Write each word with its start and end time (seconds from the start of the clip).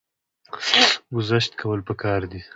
ګذشت 1.15 1.51
کول 1.61 1.79
پکار 1.87 2.21
دي 2.31 2.41